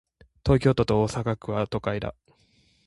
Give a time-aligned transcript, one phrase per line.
[0.43, 2.15] 東京都と大阪府は、都会だ。